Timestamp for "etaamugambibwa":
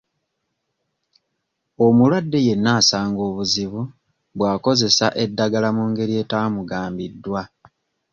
6.21-7.41